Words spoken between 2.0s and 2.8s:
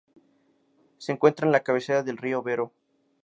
del río Vero.